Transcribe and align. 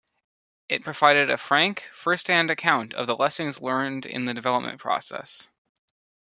It 0.67 0.83
provided 0.83 1.29
a 1.29 1.37
frank, 1.37 1.87
first-hand 1.93 2.49
account 2.49 2.95
of 2.95 3.05
the 3.05 3.13
lessons 3.13 3.61
learned 3.61 4.07
in 4.07 4.25
the 4.25 4.33
development 4.33 4.79
process. 4.79 5.47